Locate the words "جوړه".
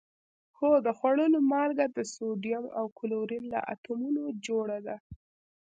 4.45-4.77